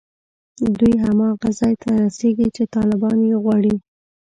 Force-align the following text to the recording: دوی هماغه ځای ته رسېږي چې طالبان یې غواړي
دوی 0.77 0.93
هماغه 1.05 1.49
ځای 1.59 1.73
ته 1.81 1.89
رسېږي 2.03 2.47
چې 2.55 2.63
طالبان 2.75 3.17
یې 3.29 3.35
غواړي 3.43 3.75